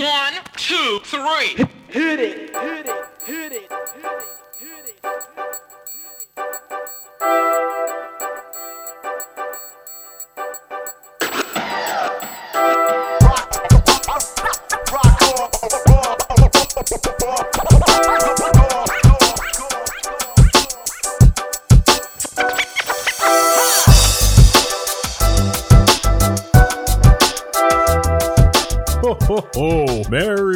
One, 0.00 0.32
two, 0.56 1.00
three. 1.04 1.62
Hit 1.88 2.20
it, 2.20 2.56
hit 2.56 2.86
it, 2.86 3.06
hit 3.26 3.52
it, 3.52 3.70
hit 3.70 4.12
it. 4.12 4.39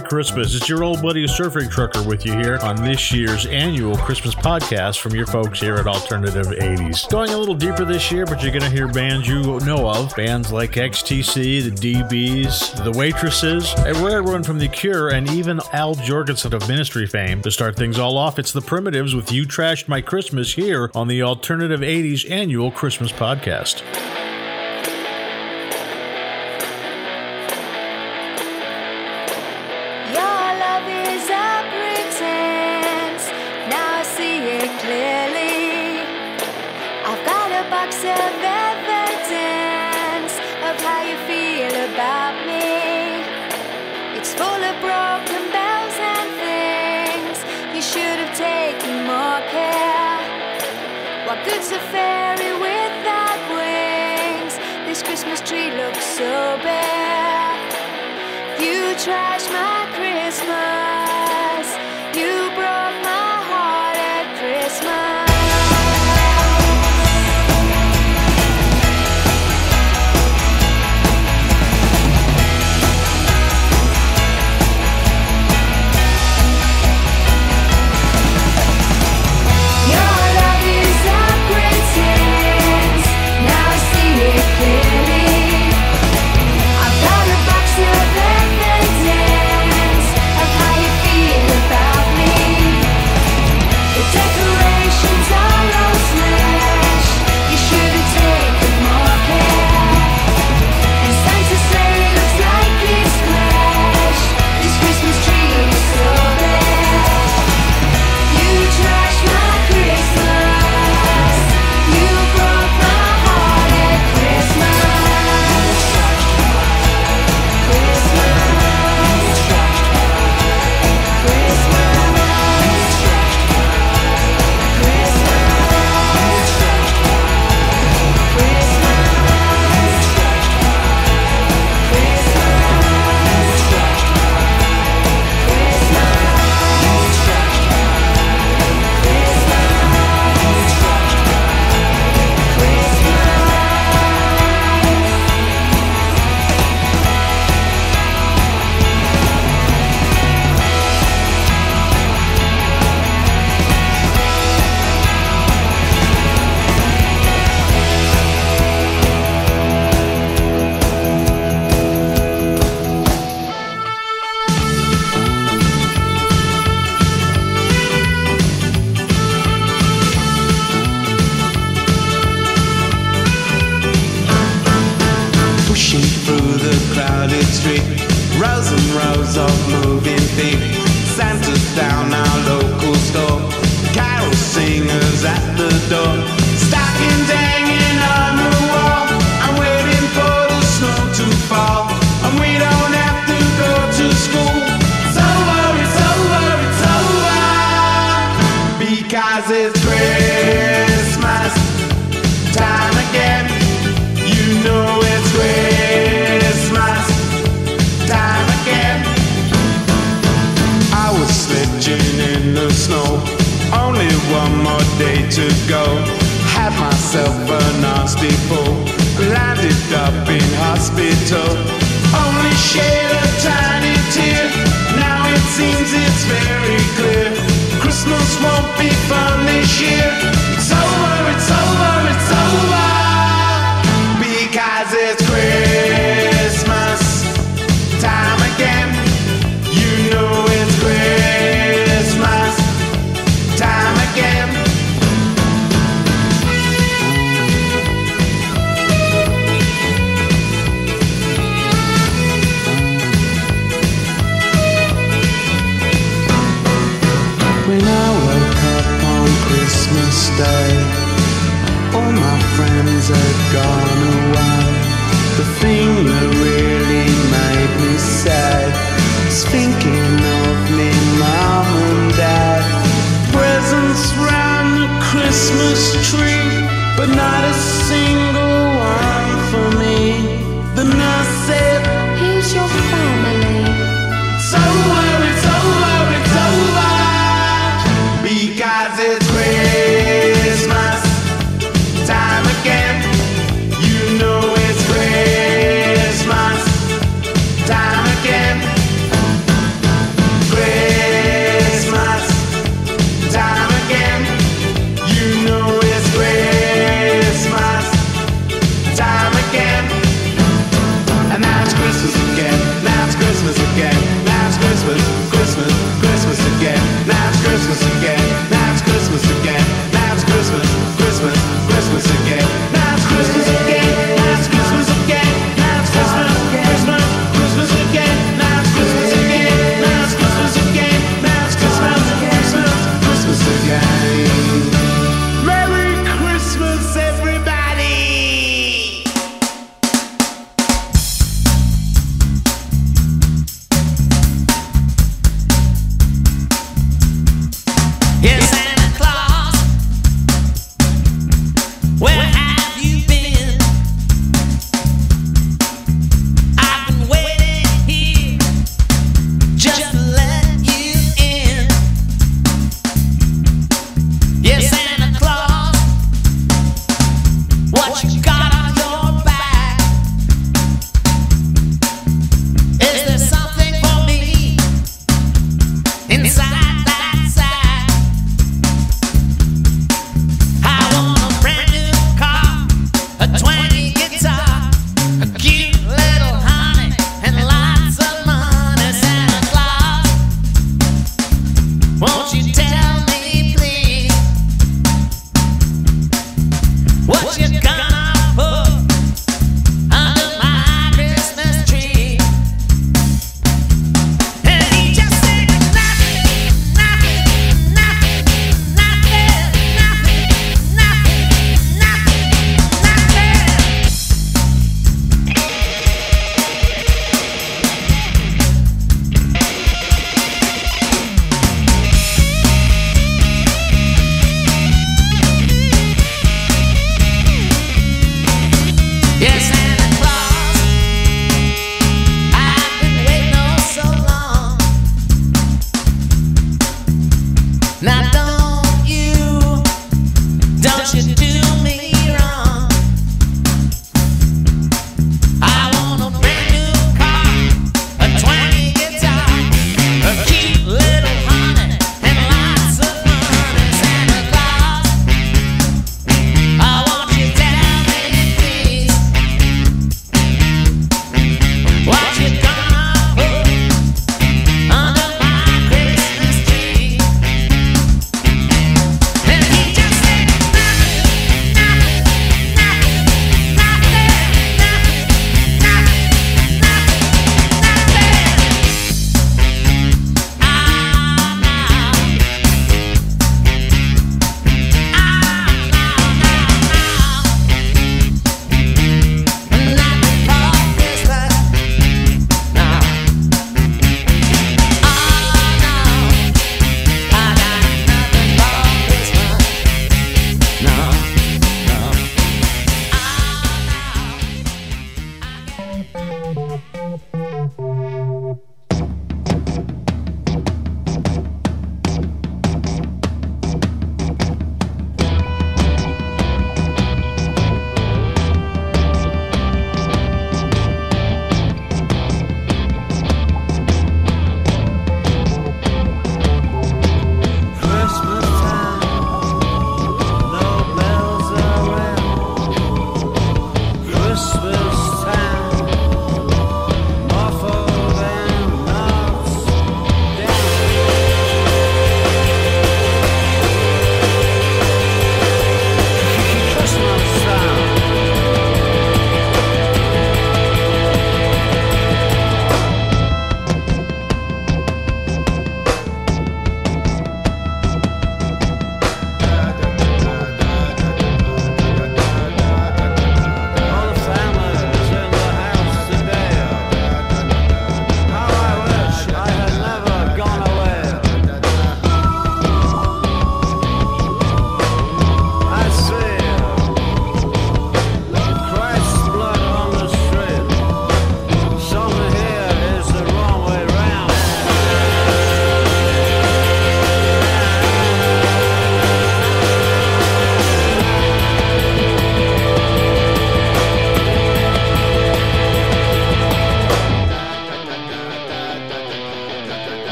Merry 0.00 0.08
Christmas. 0.08 0.54
It's 0.54 0.68
your 0.68 0.82
old 0.82 1.02
buddy 1.02 1.26
Surfing 1.26 1.70
Trucker 1.70 2.02
with 2.02 2.24
you 2.24 2.32
here 2.32 2.58
on 2.62 2.76
this 2.76 3.12
year's 3.12 3.46
annual 3.46 3.96
Christmas 3.96 4.34
podcast 4.34 4.98
from 4.98 5.14
your 5.14 5.26
folks 5.26 5.60
here 5.60 5.76
at 5.76 5.86
Alternative 5.86 6.46
80s. 6.46 7.08
Going 7.10 7.30
a 7.30 7.36
little 7.36 7.54
deeper 7.54 7.84
this 7.84 8.10
year, 8.10 8.24
but 8.24 8.42
you're 8.42 8.52
going 8.52 8.62
to 8.62 8.70
hear 8.70 8.88
bands 8.88 9.28
you 9.28 9.42
know 9.60 9.88
of. 9.88 10.14
Bands 10.16 10.52
like 10.52 10.72
XTC, 10.72 11.74
the 11.74 11.94
DBs, 11.94 12.82
the 12.84 12.92
Waitresses, 12.92 13.72
a 13.78 13.94
rare 14.04 14.22
one 14.22 14.42
from 14.42 14.58
The 14.58 14.68
Cure, 14.68 15.10
and 15.10 15.28
even 15.30 15.60
Al 15.72 15.94
Jourgensen 15.94 16.52
of 16.52 16.68
Ministry 16.68 17.06
fame. 17.06 17.42
To 17.42 17.50
start 17.50 17.76
things 17.76 17.98
all 17.98 18.16
off, 18.16 18.38
it's 18.38 18.52
the 18.52 18.62
Primitives 18.62 19.14
with 19.14 19.32
You 19.32 19.44
Trashed 19.44 19.88
My 19.88 20.00
Christmas 20.00 20.54
here 20.54 20.90
on 20.94 21.08
the 21.08 21.22
Alternative 21.22 21.80
80s 21.80 22.30
annual 22.30 22.70
Christmas 22.70 23.12
podcast. 23.12 23.82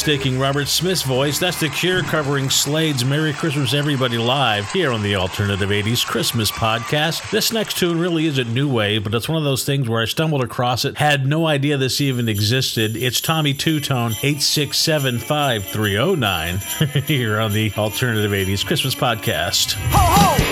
mistaking 0.00 0.38
Robert 0.38 0.66
Smith's 0.66 1.02
voice, 1.02 1.38
that's 1.38 1.60
The 1.60 1.68
Cure 1.68 2.02
covering 2.02 2.48
Slade's 2.48 3.04
Merry 3.04 3.34
Christmas 3.34 3.74
Everybody 3.74 4.16
live 4.16 4.72
here 4.72 4.92
on 4.92 5.02
the 5.02 5.16
Alternative 5.16 5.68
80s 5.68 6.06
Christmas 6.06 6.50
podcast. 6.50 7.30
This 7.30 7.52
next 7.52 7.76
tune 7.76 8.00
really 8.00 8.24
isn't 8.24 8.50
new 8.50 8.66
wave, 8.66 9.04
but 9.04 9.12
it's 9.12 9.28
one 9.28 9.36
of 9.36 9.44
those 9.44 9.62
things 9.62 9.90
where 9.90 10.00
I 10.00 10.06
stumbled 10.06 10.42
across 10.42 10.86
it, 10.86 10.96
had 10.96 11.26
no 11.26 11.46
idea 11.46 11.76
this 11.76 12.00
even 12.00 12.30
existed. 12.30 12.96
It's 12.96 13.20
Tommy 13.20 13.52
Tutone 13.52 14.14
8675309 14.14 17.02
here 17.04 17.38
on 17.38 17.52
the 17.52 17.70
Alternative 17.76 18.30
80s 18.30 18.64
Christmas 18.64 18.94
podcast. 18.94 19.74
Ho, 19.74 19.98
ho! 19.98 20.49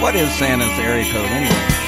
What 0.00 0.14
is 0.14 0.32
Santa's 0.32 0.78
area 0.78 1.04
code 1.12 1.26
anyway? 1.26 1.87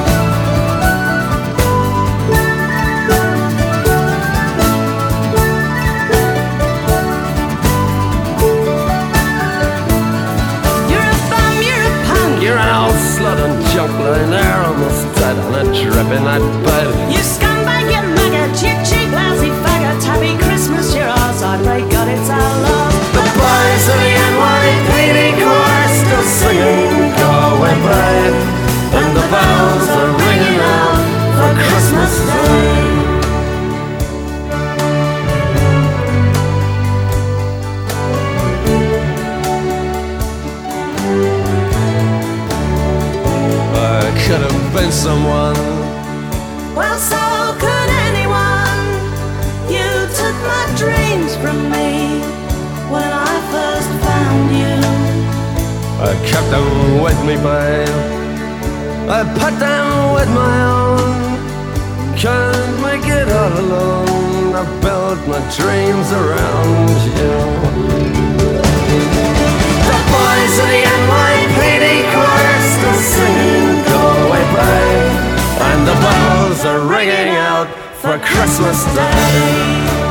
Dead 15.63 15.67
on 15.67 15.75
a 15.75 15.83
dripping 15.83 16.25
that 16.25 16.41
bed. 16.65 16.87
You 17.11 17.21
scumbag, 17.21 17.89
you 17.89 18.01
maggot, 18.15 18.55
you 18.61 18.73
cheap, 18.85 19.11
lousy 19.11 19.49
faggot. 19.49 20.03
Happy 20.03 20.37
Christmas, 20.37 20.95
you're 20.95 21.07
ours. 21.07 21.41
I 21.43 21.57
pray 21.63 21.81
God 21.89 22.07
it's 22.07 22.29
our 22.29 22.53
love. 22.61 22.93
The 23.13 23.23
boys 23.37 23.85
of 23.89 23.97
the 23.99 24.11
NYPD 24.17 25.19
choir 25.37 25.87
still 25.99 26.23
singing 26.23 27.11
Go 27.17 27.29
away, 27.53 27.75
babe 27.75 28.35
And 28.95 29.09
the 29.17 29.25
bells 29.27 29.87
are 29.89 30.11
ringing 30.15 30.59
out 30.61 31.01
for 31.35 31.51
Christmas 31.59 32.13
Day 32.25 33.00
been 44.73 44.91
someone 44.91 45.55
Well, 46.75 46.97
so 46.97 47.19
could 47.59 47.89
anyone. 48.07 48.87
You 49.67 49.89
took 50.19 50.37
my 50.53 50.65
dreams 50.77 51.35
from 51.35 51.57
me 51.69 52.21
when 52.93 53.11
I 53.11 53.33
first 53.51 53.91
found 54.05 54.47
you. 54.61 54.79
I 56.09 56.11
kept 56.31 56.49
them 56.55 57.01
with 57.03 57.19
me, 57.27 57.35
babe. 57.35 58.21
I 59.09 59.21
put 59.41 59.53
them 59.59 60.13
with 60.15 60.29
my 60.41 60.57
own. 60.79 61.11
Can't 62.17 62.75
make 62.81 63.05
it 63.19 63.27
all 63.29 63.53
alone. 63.65 64.55
I 64.55 64.63
built 64.79 65.19
my 65.27 65.41
dreams 65.57 66.09
around 66.21 66.95
you. 67.19 67.81
Boys 70.11 70.55
of 70.59 70.67
the 70.67 70.83
NYPD 70.83 71.85
choir 72.11 72.59
still 72.75 72.99
singing 73.15 73.83
Go 73.87 74.01
Away, 74.27 74.43
babe. 74.55 75.11
And 75.69 75.87
the 75.87 75.95
bells 76.03 76.65
are 76.65 76.81
ringing 76.85 77.35
out 77.35 77.67
for 78.01 78.19
Christmas 78.19 78.83
Day. 78.93 80.10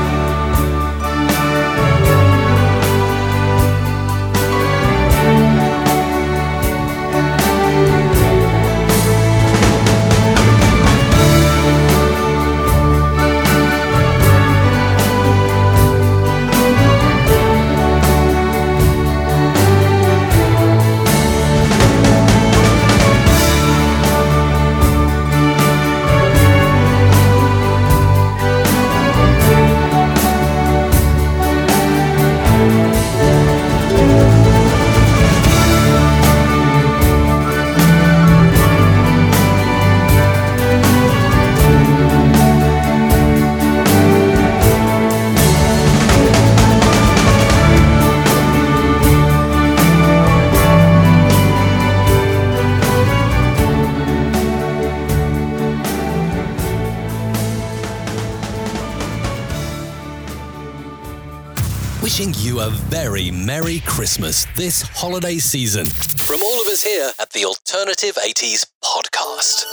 Christmas 64.01 64.49
this 64.57 64.81
holiday 64.97 65.37
season. 65.37 65.85
From 66.25 66.41
all 66.41 66.57
of 66.65 66.67
us 66.73 66.81
here 66.81 67.13
at 67.21 67.29
the 67.37 67.45
Alternative 67.45 68.17
80s 68.17 68.65
podcast. 68.81 69.69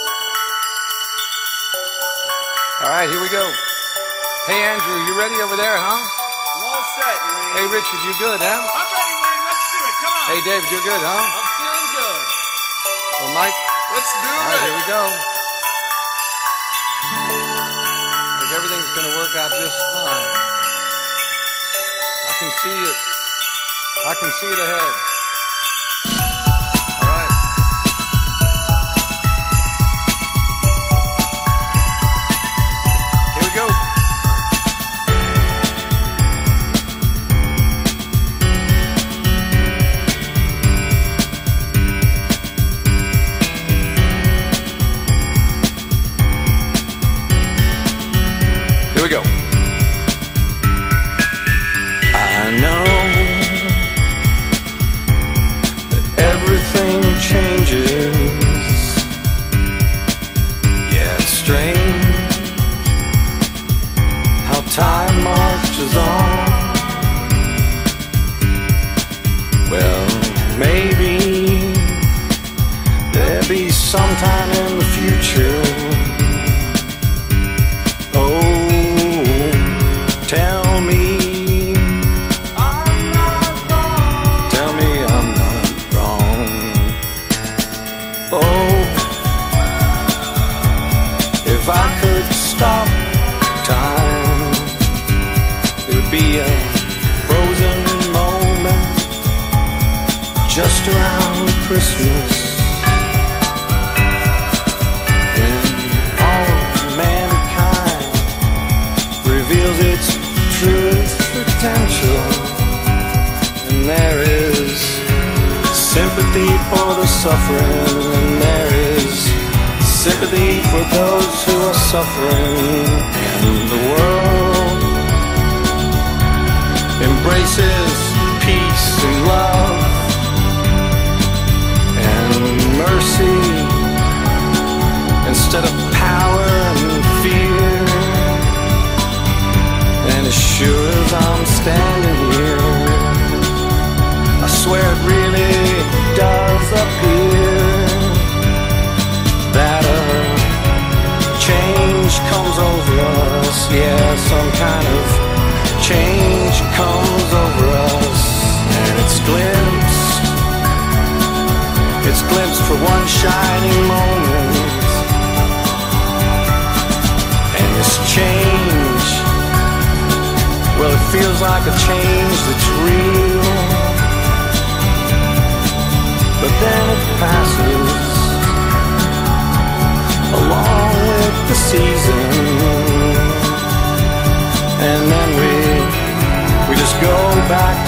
All 2.83 2.91
right, 2.91 3.07
here 3.07 3.23
we 3.23 3.31
go. 3.31 3.47
Hey, 4.51 4.59
Andrew, 4.67 4.99
you 5.07 5.15
ready 5.15 5.39
over 5.39 5.55
there, 5.55 5.79
huh? 5.79 5.95
All 5.95 6.83
set, 6.99 7.15
Hey, 7.55 7.71
Richard, 7.71 8.03
you 8.03 8.11
good, 8.19 8.43
huh? 8.43 8.51
I'm 8.51 8.91
ready, 8.91 9.15
Wayne. 9.15 9.43
Let's 9.47 9.63
do 9.71 9.79
it. 9.79 9.95
Come 9.95 10.11
on. 10.11 10.27
Hey, 10.27 10.39
David, 10.43 10.67
you're 10.75 10.83
good, 10.91 11.03
huh? 11.07 11.23
I'm 11.23 11.47
feeling 11.63 11.87
good. 11.95 12.19
Well, 13.23 13.31
Mike, 13.31 13.55
Let's 13.95 14.11
do 14.11 14.27
it. 14.27 14.43
all 14.43 14.51
right, 14.51 14.59
here 14.67 14.75
we 14.75 14.83
go. 14.91 15.03
I 18.43 18.51
everything's 18.59 18.91
going 18.91 19.07
to 19.07 19.15
work 19.23 19.31
out 19.39 19.55
just 19.55 19.79
fine. 19.95 20.31
I 22.27 22.31
can 22.43 22.51
see 22.59 22.75
it. 22.91 23.06
I 24.05 24.13
can 24.13 24.31
see 24.31 24.47
it 24.47 24.59
ahead. 24.59 25.06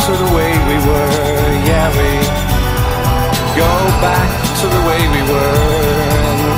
to 0.09 0.15
the 0.25 0.31
way 0.35 0.51
we 0.69 0.77
were, 0.89 1.49
yeah 1.69 1.87
we 1.97 2.11
go 3.61 3.73
back 4.05 4.29
to 4.59 4.65
the 4.75 4.81
way 4.89 5.01
we 5.15 5.21
were. 5.31 6.49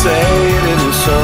Say 0.00 0.26
it 0.56 0.64
isn't 0.74 0.96
so. 1.06 1.18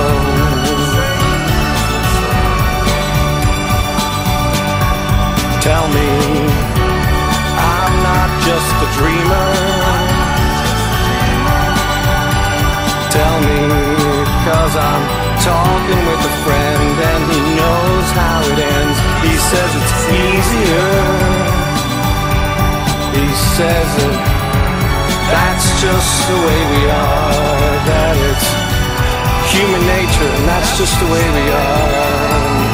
tell 5.68 5.86
me 5.96 6.10
I'm 7.74 7.94
not 8.10 8.30
just 8.48 8.74
a 8.86 8.88
dreamer. 8.98 9.50
Tell 13.16 13.36
me, 13.48 13.60
cause 14.46 14.74
I'm 14.90 15.04
talking 15.50 16.00
with 16.08 16.30
a 16.30 16.34
friend 16.44 16.94
and 17.12 17.23
knows 18.04 18.16
how 18.16 18.40
it 18.42 18.58
ends. 18.58 18.98
He 19.22 19.34
says 19.36 19.70
it's 19.80 19.96
easier. 20.12 20.92
He 23.16 23.28
says 23.56 23.90
it. 24.04 24.16
That's 25.30 25.66
just 25.80 26.28
the 26.28 26.36
way 26.36 26.60
we 26.74 26.82
are. 26.90 27.74
That 27.88 28.16
it's 28.28 28.48
human 29.52 29.82
nature, 29.86 30.30
and 30.36 30.48
that's 30.48 30.76
just 30.78 30.98
the 31.00 31.06
way 31.06 31.24
we 31.38 31.50
are. 31.50 32.73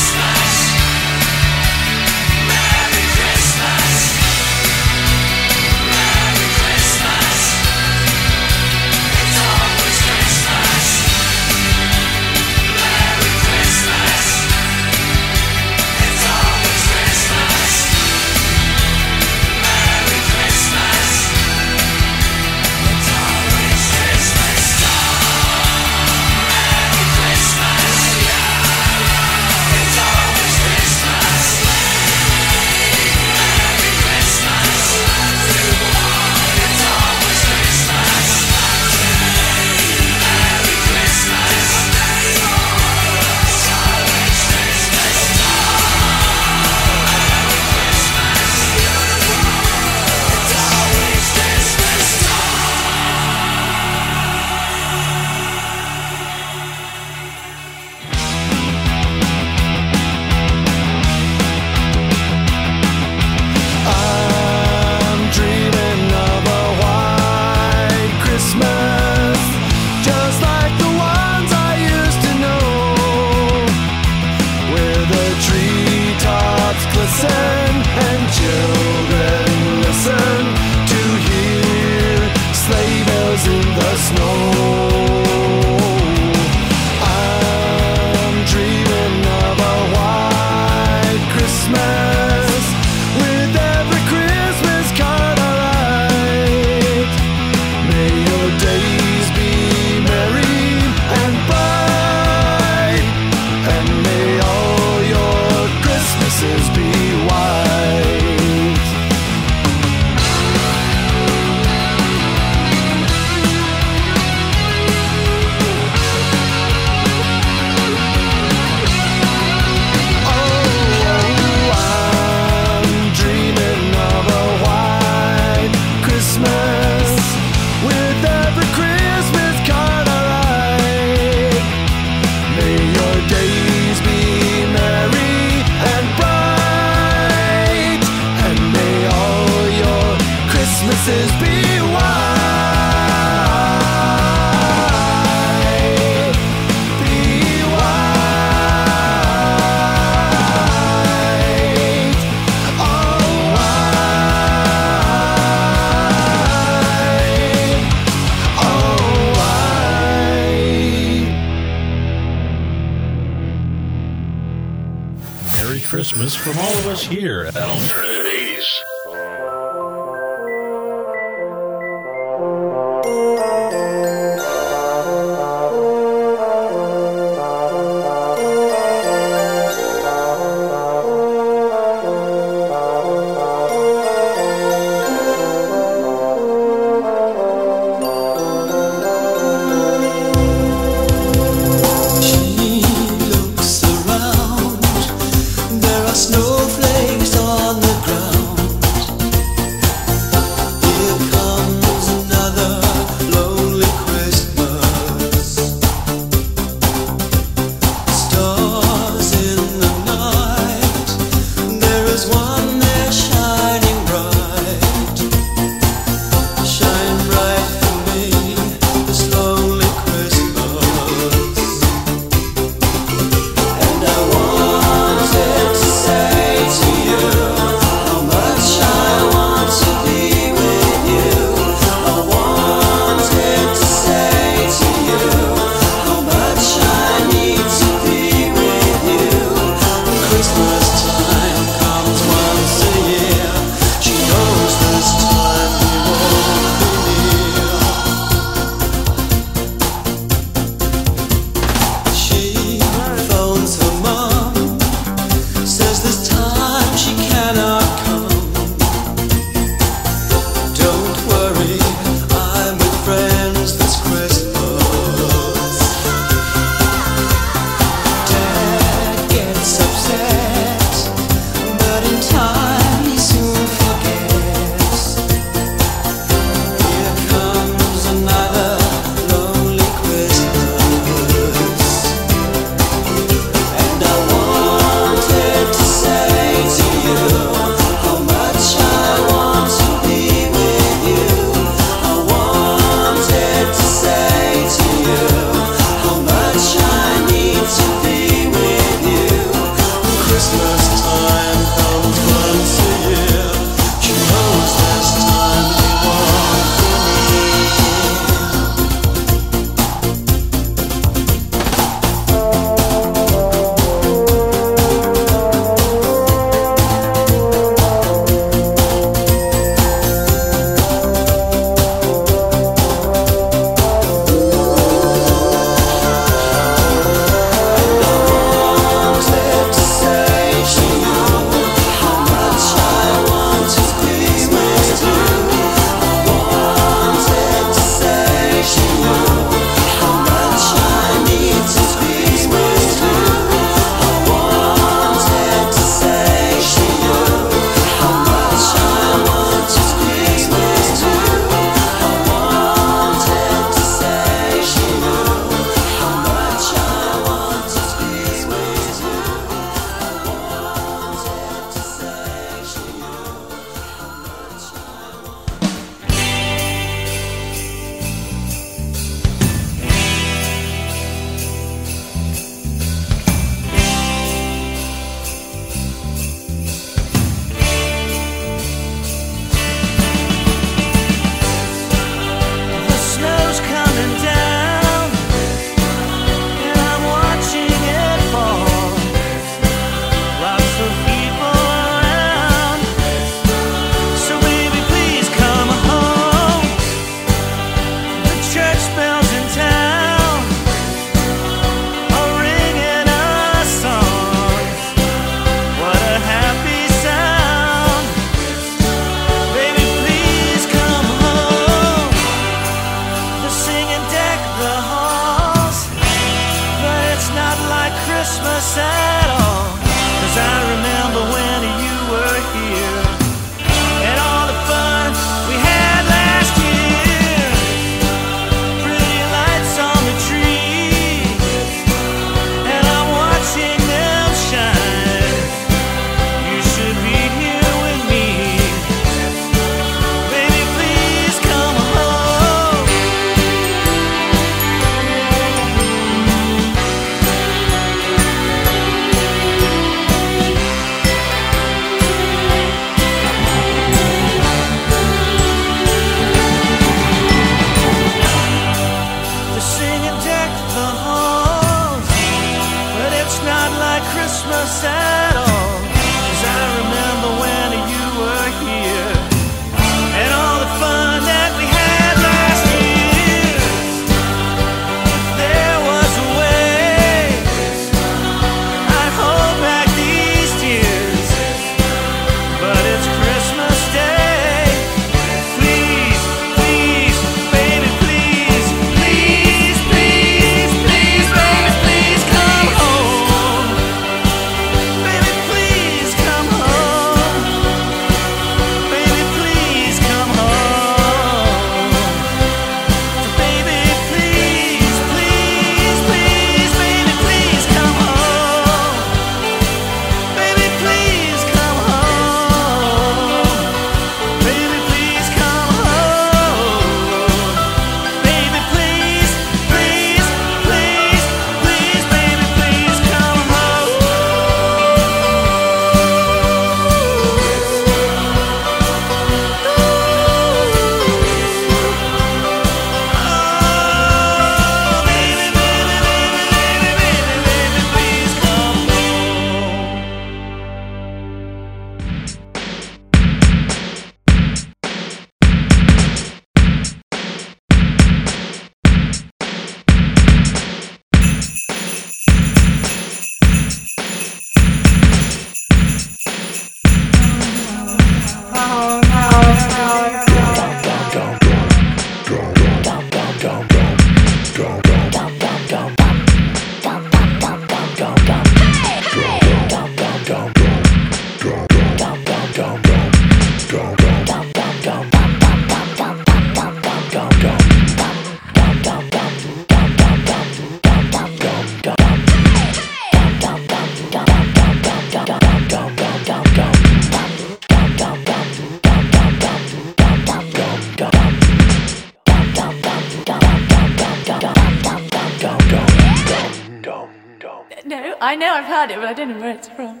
I 598.24 598.36
know 598.36 598.54
I've 598.54 598.66
heard 598.66 598.92
it, 598.92 598.98
but 598.98 599.06
I 599.06 599.14
don't 599.14 599.30
know 599.30 599.40
where 599.40 599.56
it's 599.56 599.66
from. 599.66 600.00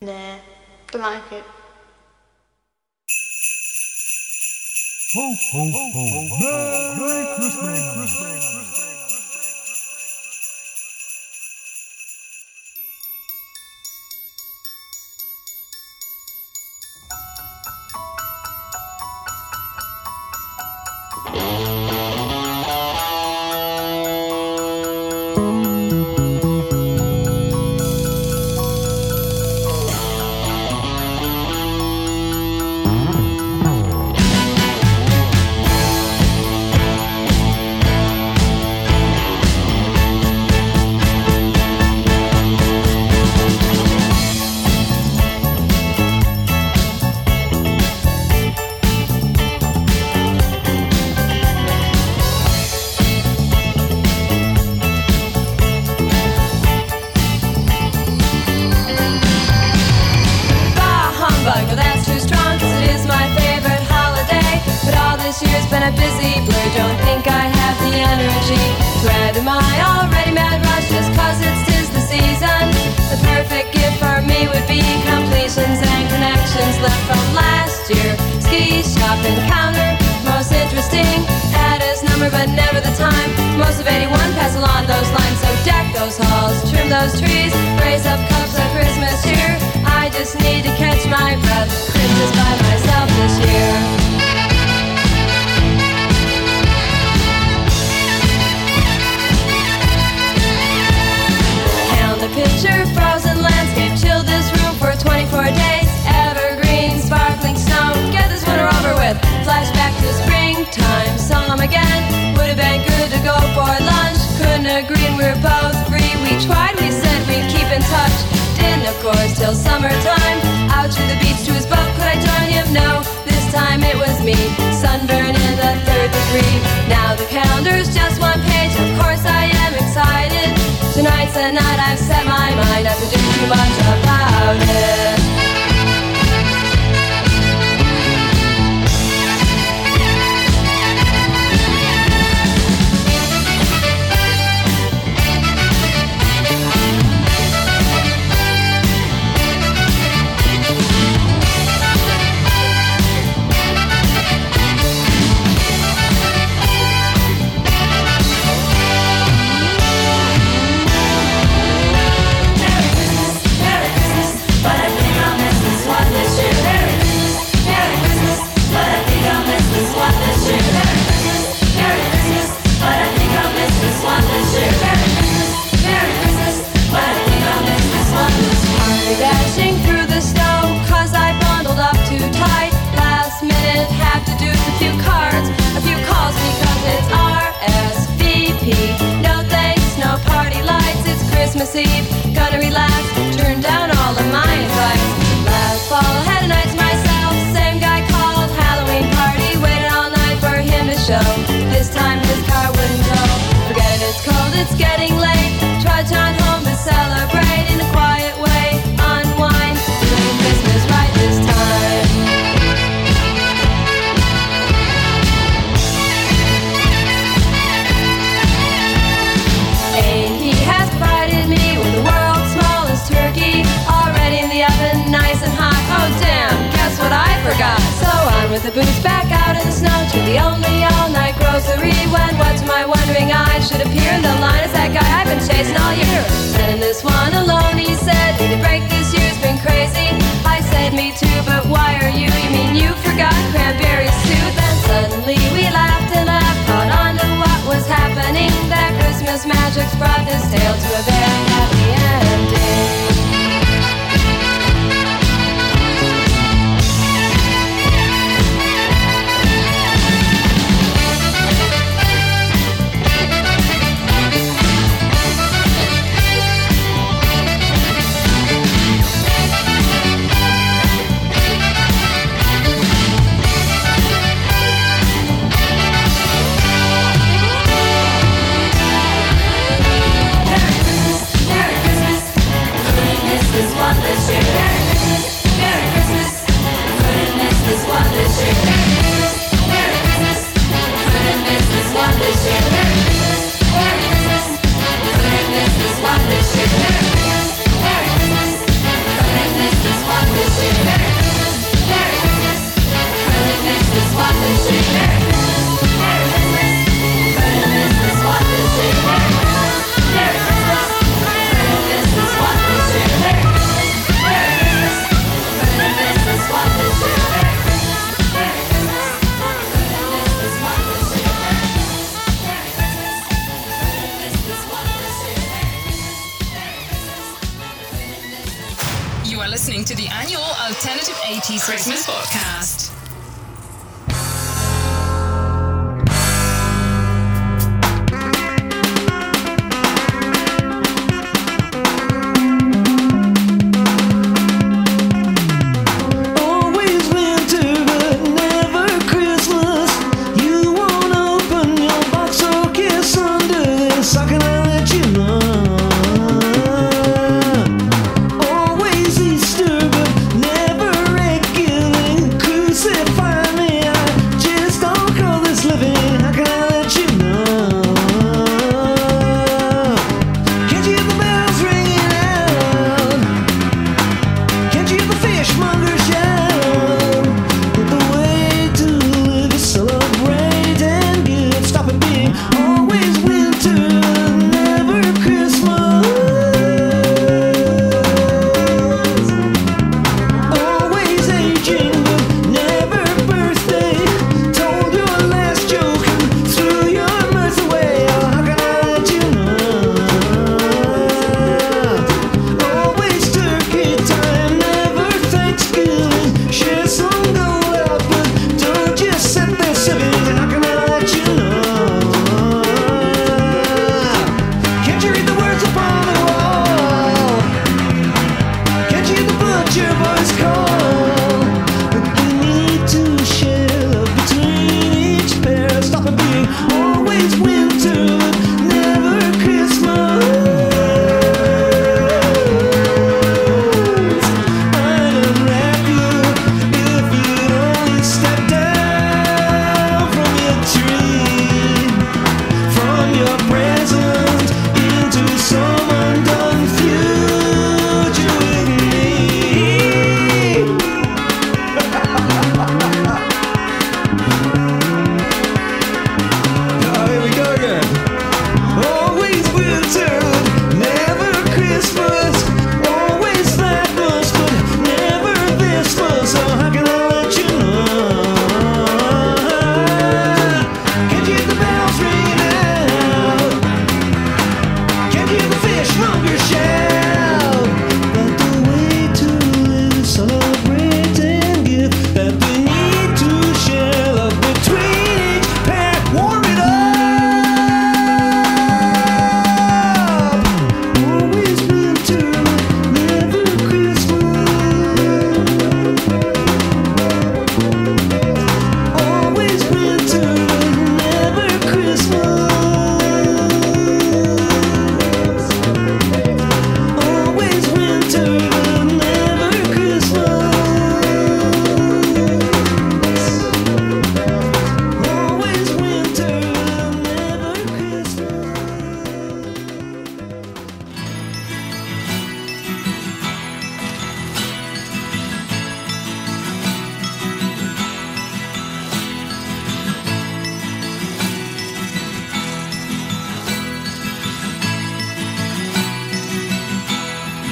nah, 0.00 0.36
don't 0.92 1.02
like 1.02 1.32
it. 1.32 1.42
Ho, 5.14 5.34
ho, 5.50 5.70
ho, 5.74 5.90
ho. 5.94 6.96
Merry 6.96 7.26
Christmas. 7.34 8.67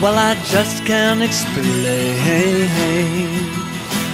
Well, 0.03 0.19
I 0.19 0.35
just 0.45 0.85
can't 0.85 1.23
explain 1.23 1.65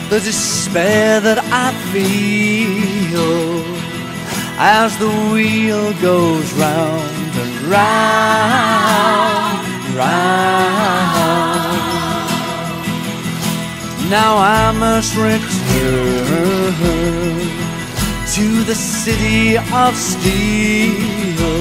the 0.08 0.20
despair 0.20 1.20
that 1.20 1.38
I 1.50 1.72
feel 1.90 3.64
as 4.58 4.96
the 4.98 5.10
wheel 5.32 5.92
goes 6.00 6.52
round 6.52 7.34
and 7.42 7.62
round, 7.62 9.58
round. 9.98 11.02
Now 14.08 14.36
I 14.38 14.70
must 14.78 15.16
return 15.16 15.42
to 18.34 18.64
the 18.64 18.76
city 18.76 19.56
of 19.56 19.96
steel, 19.96 21.52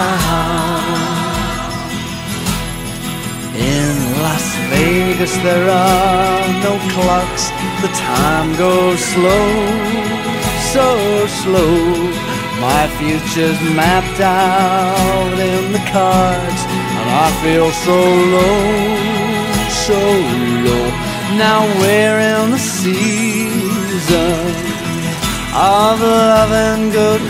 In 3.54 3.94
Las 4.24 4.46
Vegas 4.70 5.34
there 5.46 5.70
are 5.70 6.46
no 6.66 6.74
clocks, 6.90 7.44
the 7.80 7.86
time 7.94 8.56
goes 8.58 8.98
slow, 9.14 9.46
so 10.74 10.86
slow. 11.42 11.78
My 12.60 12.88
future's 12.98 13.60
mapped 13.78 14.20
out 14.20 15.38
in 15.38 15.70
the 15.70 15.84
cards, 15.94 16.60
and 16.98 17.06
I 17.24 17.26
feel 17.42 17.70
so 17.86 17.98
low, 18.34 18.58
so 19.86 20.00
low. 20.66 20.86
Now 21.38 21.60
we're 21.78 22.18
in 22.18 22.50
the 22.50 22.58
season 22.58 24.65
of 25.56 26.00
love 26.02 26.52
and 26.52 26.92
goodwill. 26.92 27.26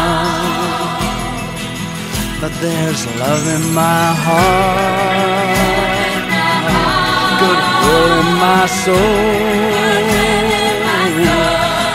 But 2.40 2.52
there's 2.60 3.06
love 3.22 3.46
in 3.56 3.64
my 3.72 4.06
heart, 4.26 5.58
goodwill 7.40 8.12
in 8.20 8.28
my 8.46 8.66
soul. 8.82 10.02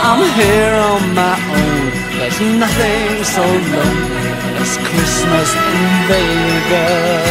I'm 0.08 0.22
here 0.40 0.76
on 0.92 1.04
my 1.14 1.36
own, 1.60 1.92
there's 2.18 2.40
nothing 2.40 3.24
so 3.36 3.44
lonely. 3.44 4.57
It's 4.70 4.76
Christmas 4.76 5.50
in 5.56 5.92
Vegas. 6.10 7.28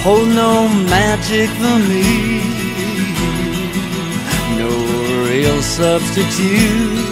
hold 0.04 0.28
no 0.28 0.68
magic 0.94 1.50
for 1.58 1.78
me. 1.90 2.38
No 4.62 4.70
real 5.26 5.60
substitute 5.60 7.08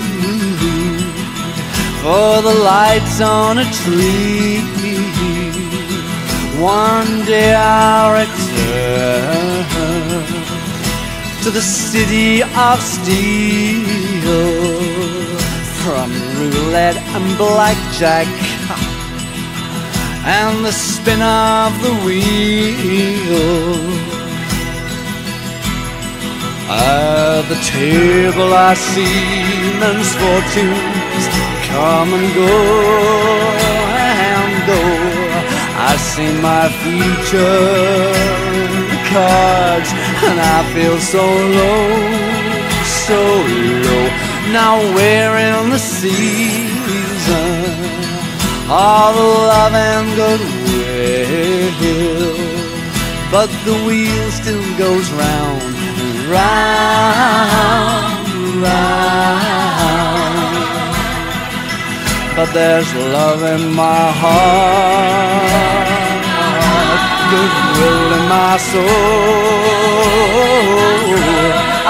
for 2.00 2.42
the 2.42 2.54
lights 2.62 3.20
on 3.20 3.58
a 3.58 3.64
tree. 3.82 4.75
One 6.58 7.26
day 7.26 7.54
I'll 7.54 8.12
return 8.12 9.66
to 11.42 11.50
the 11.50 11.60
city 11.60 12.42
of 12.42 12.80
steel 12.80 13.84
from 15.84 16.10
roulette 16.38 16.96
and 16.96 17.36
blackjack 17.36 18.26
and 20.24 20.64
the 20.64 20.72
spin 20.72 21.20
of 21.20 21.72
the 21.82 21.92
wheel. 22.06 23.36
At 26.70 27.42
the 27.50 27.60
table 27.66 28.54
I 28.54 28.72
see 28.72 29.76
men's 29.78 30.10
fortunes 30.16 31.24
come 31.68 32.14
and 32.14 32.34
go 32.34 32.48
and 34.00 34.66
go. 34.66 35.15
I 35.78 35.96
see 35.96 36.32
my 36.40 36.68
future 36.82 38.16
cards 39.12 39.90
and 40.24 40.40
I 40.40 40.58
feel 40.72 40.98
so 40.98 41.24
low, 41.60 41.86
so 43.04 43.20
low. 43.84 44.06
Now 44.52 44.74
we're 44.96 45.36
in 45.36 45.70
the 45.70 45.78
season 45.78 46.66
of 48.68 49.16
love 49.16 49.74
and 49.74 50.06
goodwill, 50.16 51.46
but 53.30 53.50
the 53.66 53.76
wheel 53.86 54.30
still 54.30 54.66
goes 54.78 55.10
round 55.12 55.62
and 56.02 56.26
round, 56.32 58.26
and 58.28 58.62
round. 58.62 60.45
But 62.36 62.52
there's 62.52 62.92
love 62.94 63.42
in 63.44 63.72
my 63.74 64.12
heart, 64.22 65.88
goodwill 67.32 68.12
in 68.18 68.24
my 68.28 68.58
soul. 68.58 69.56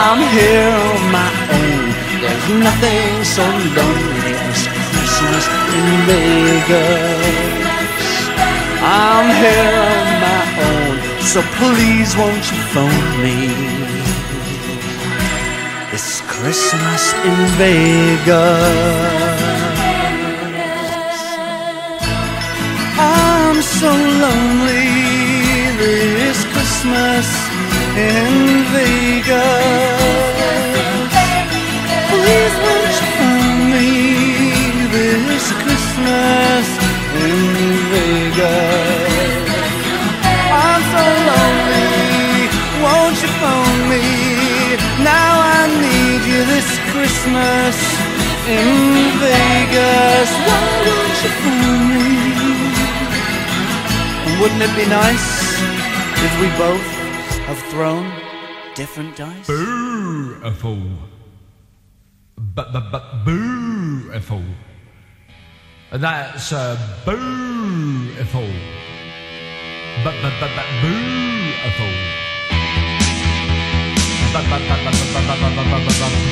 I'm 0.07 0.23
here 0.39 0.71
on 0.71 1.03
my 1.11 1.31
own. 1.51 1.91
There's 2.23 2.49
nothing 2.63 3.25
so 3.25 3.43
lonely 3.75 4.35
as 4.47 4.61
Christmas 4.87 5.47
in 5.79 5.89
Vegas. 6.07 7.51
I'm 8.87 9.29
here 9.43 9.75
on 9.91 10.07
my 10.27 10.43
own, 10.71 10.95
so 11.27 11.39
please 11.59 12.11
won't 12.17 12.45
you 12.53 12.59
phone 12.71 13.09
me? 13.25 13.51
It's 15.93 16.21
Christmas 16.31 17.03
in 17.27 17.39
Vegas. 17.59 19.26
So 23.81 23.93
lonely 23.93 24.89
this 25.77 26.45
Christmas 26.47 27.29
in 27.93 28.65
Vegas. 28.73 30.01
Please 32.09 32.57
won't 32.65 32.95
you 33.01 33.09
phone 33.19 33.61
me 33.75 33.91
this 34.97 35.47
Christmas 35.61 36.67
in 37.21 37.39
Vegas? 37.93 39.45
I'm 40.65 40.83
so 40.95 41.05
lonely, 41.29 42.49
won't 42.81 43.17
you 43.21 43.31
phone 43.41 43.81
me? 43.93 44.07
Now 45.05 45.33
I 45.59 45.69
need 45.85 46.23
you 46.33 46.41
this 46.53 46.71
Christmas 46.93 47.77
in 48.49 48.69
Vegas. 49.21 51.06
Wouldn't 54.41 54.61
it 54.61 54.77
be 54.77 54.87
nice 54.87 55.63
if 56.23 56.41
we 56.41 56.49
both 56.59 56.87
have 57.49 57.59
thrown 57.71 58.13
different 58.75 59.17
dice? 59.17 59.47
Beautiful. 59.47 60.77
Beautiful. 63.25 64.43
That's 65.91 66.53
uh, 66.53 66.77
beautiful. 67.07 68.47
Beautiful. 70.05 70.57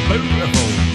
But, 0.09 0.94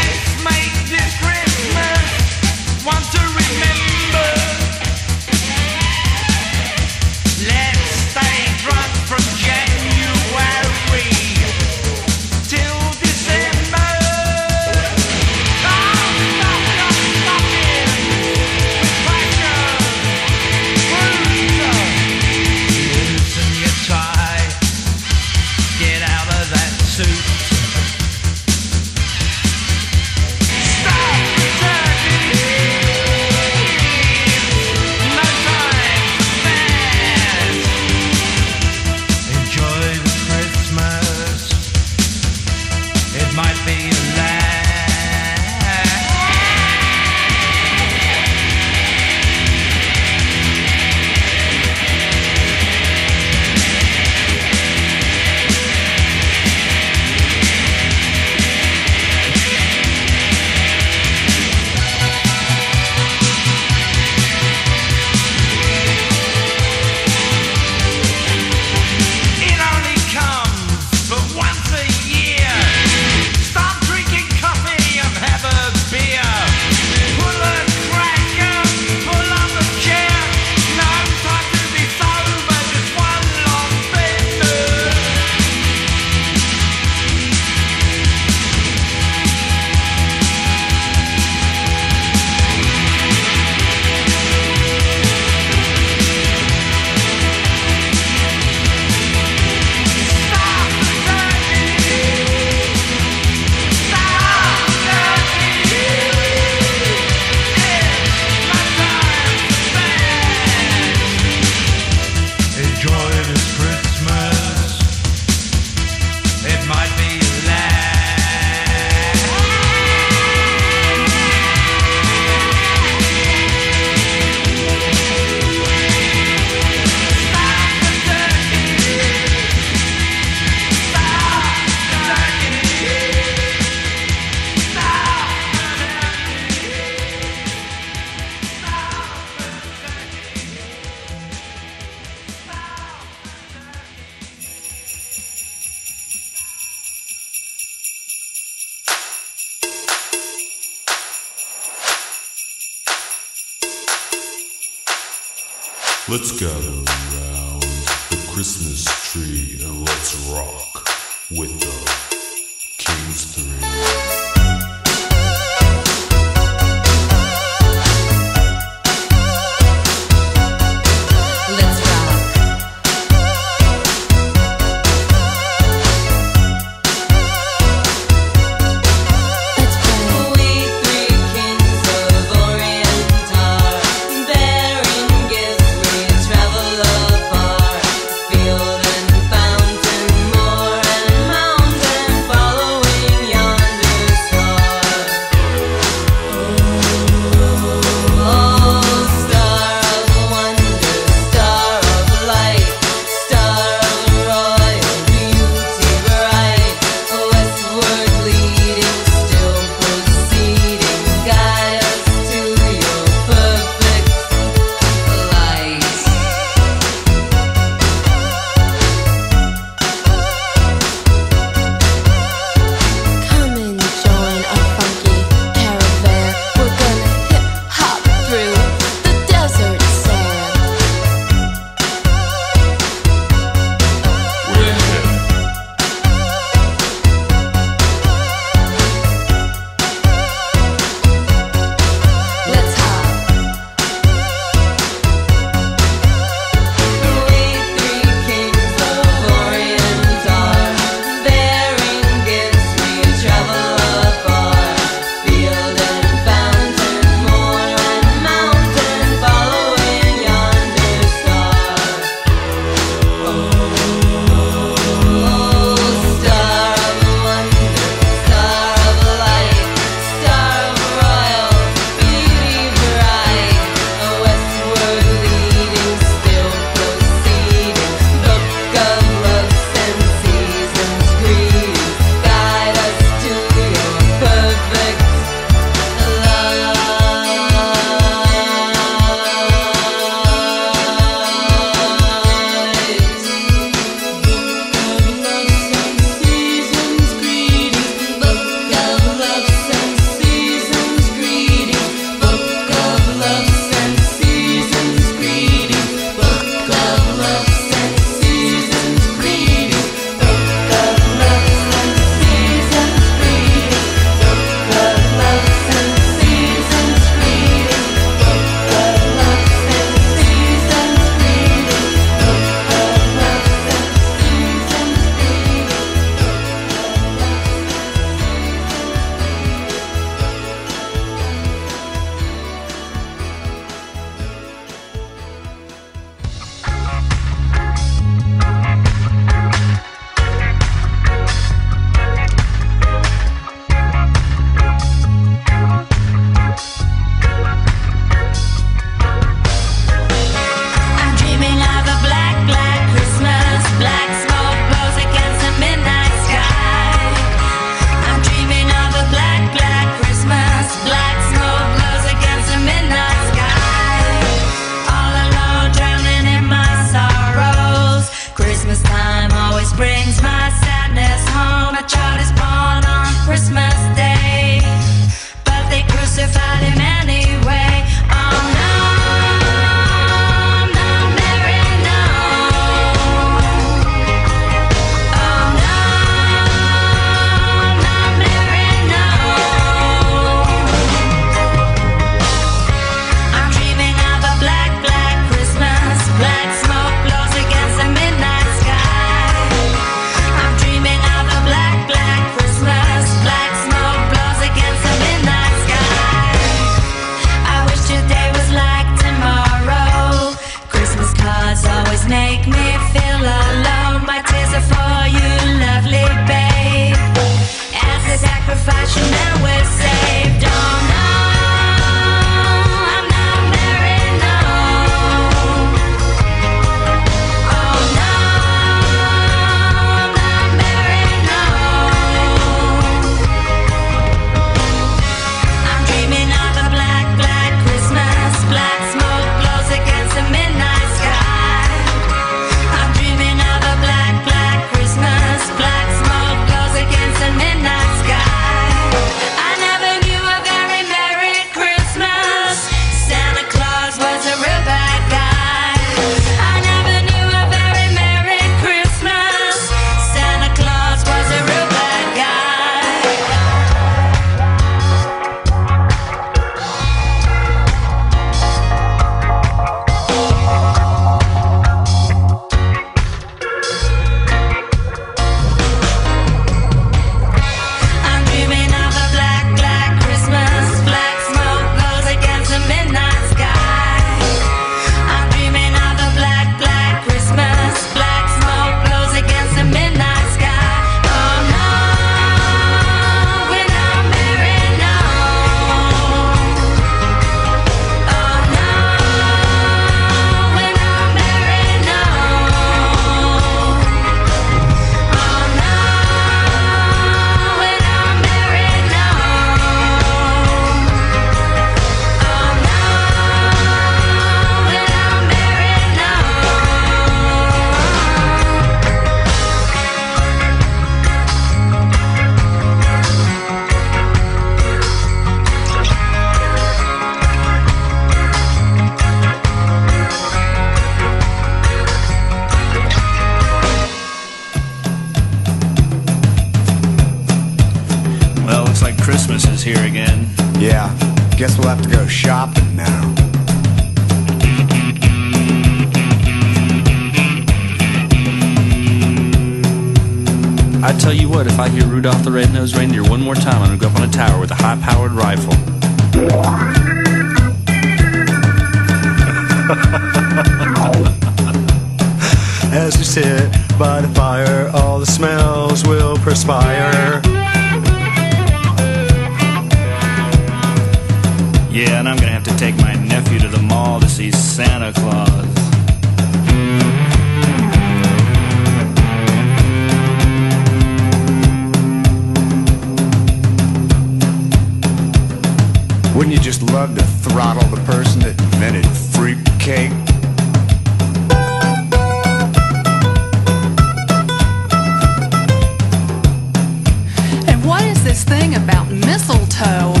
thing 598.31 598.55
about 598.55 598.89
mistletoe. 598.89 600.00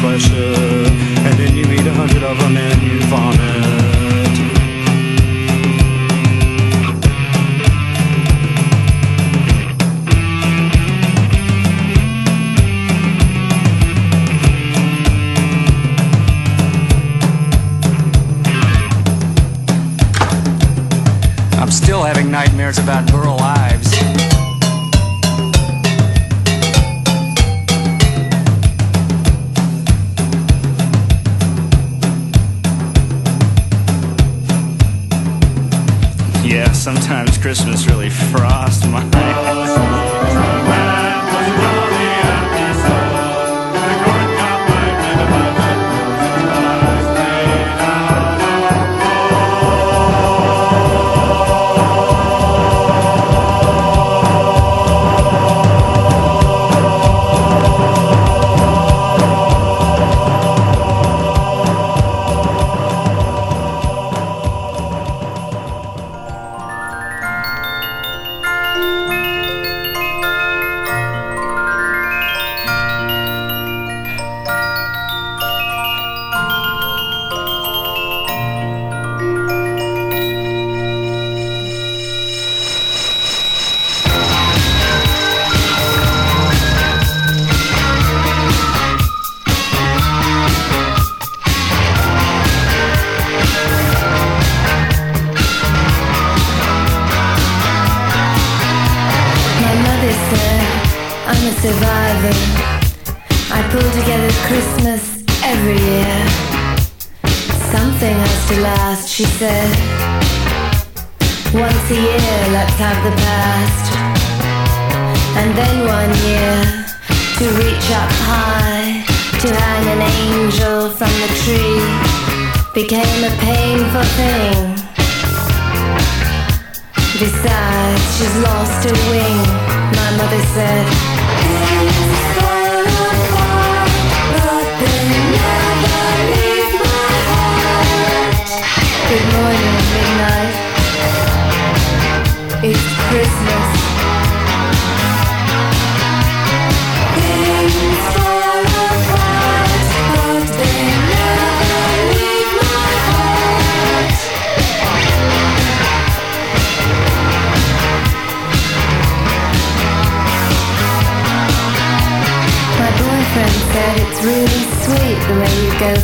pleasure. 0.00 0.86
And 1.26 1.34
then 1.38 1.54
you 1.56 1.64
meet 1.66 1.86
a 1.86 1.92
hundred 1.92 2.22
of 2.22 2.38
them 2.38 2.56
and 2.56 2.87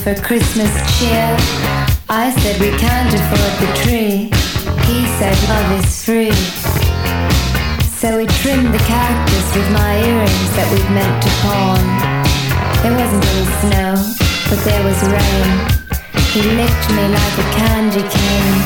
for 0.05 0.15
Christmas 0.21 0.69
cheer. 1.01 1.33
I 2.13 2.29
said 2.37 2.61
we 2.61 2.69
can't 2.77 3.09
afford 3.09 3.55
the 3.57 3.71
tree. 3.81 4.29
He 4.85 4.99
said 5.17 5.33
love 5.49 5.81
is 5.81 6.05
free. 6.05 6.37
So 7.89 8.21
we 8.21 8.29
trimmed 8.45 8.69
the 8.69 8.85
cactus 8.85 9.49
with 9.57 9.65
my 9.73 9.97
earrings 10.05 10.51
that 10.61 10.69
we'd 10.69 10.91
meant 10.93 11.17
to 11.25 11.31
pawn. 11.41 11.81
There 12.85 12.93
wasn't 12.93 13.25
any 13.33 13.49
snow, 13.65 13.97
but 14.53 14.61
there 14.69 14.85
was 14.85 15.01
rain. 15.09 15.49
He 16.37 16.53
licked 16.53 16.89
me 16.93 17.05
like 17.09 17.37
a 17.41 17.47
candy 17.57 18.05
cane. 18.05 18.61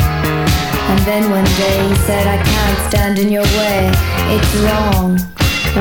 And 0.91 0.99
then 1.07 1.31
one 1.31 1.47
day 1.55 1.79
he 1.87 1.95
said, 2.03 2.27
I 2.27 2.43
can't 2.43 2.79
stand 2.91 3.19
in 3.23 3.31
your 3.31 3.47
way. 3.55 3.87
It's 4.35 4.53
wrong. 4.67 5.15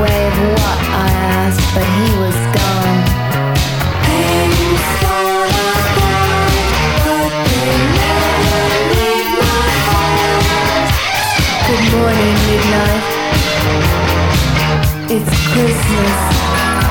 Way 0.06 0.20
of 0.22 0.38
what? 0.54 0.80
I 1.02 1.10
asked, 1.34 1.66
but 1.74 1.88
he 1.98 2.10
was 2.22 2.38
gone. 2.54 3.07
morning, 11.92 12.36
midnight. 12.48 13.04
It's 15.10 15.48
Christmas. 15.54 16.87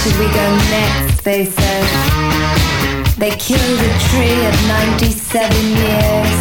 Should 0.00 0.16
we 0.16 0.24
go 0.32 0.48
next, 0.72 1.22
they 1.24 1.44
said. 1.44 1.84
They 3.20 3.36
killed 3.36 3.80
a 3.84 3.92
tree 4.08 4.40
of 4.48 4.56
97 4.96 5.52
years 5.76 6.36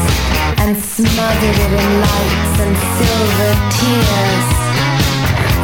and 0.64 0.80
smothered 0.80 1.60
it 1.60 1.74
in 1.76 1.92
lights 2.00 2.56
and 2.64 2.76
silver 2.96 3.54
tears. 3.76 4.48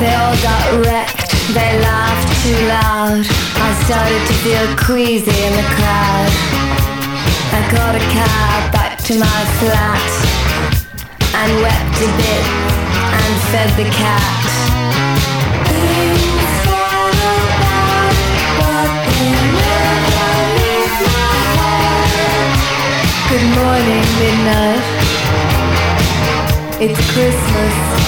They 0.03 0.11
all 0.11 0.35
got 0.43 0.65
wrecked, 0.83 1.31
they 1.55 1.71
laughed 1.79 2.27
too 2.43 2.59
loud. 2.67 3.23
I 3.63 3.69
started 3.87 4.23
to 4.27 4.35
feel 4.43 4.67
queasy 4.75 5.31
in 5.31 5.53
the 5.55 5.67
crowd. 5.79 6.31
I 7.55 7.61
got 7.71 7.95
a 7.95 8.03
cab 8.11 8.73
back 8.75 8.99
to 9.07 9.13
my 9.15 9.39
flat 9.63 10.11
and 11.31 11.49
wept 11.63 11.95
a 12.03 12.09
bit 12.19 12.43
and 13.23 13.33
fed 13.55 13.71
the 13.79 13.89
cat. 13.95 14.74
Morning, 23.55 24.05
midnight. 24.19 24.83
It's 26.81 26.99
Christmas. 27.11 28.04